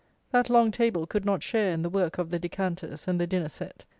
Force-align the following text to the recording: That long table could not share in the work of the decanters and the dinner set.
That 0.31 0.49
long 0.49 0.71
table 0.71 1.05
could 1.05 1.25
not 1.25 1.43
share 1.43 1.71
in 1.71 1.83
the 1.83 1.87
work 1.89 2.17
of 2.17 2.31
the 2.31 2.39
decanters 2.39 3.07
and 3.07 3.21
the 3.21 3.27
dinner 3.27 3.49
set. 3.49 3.85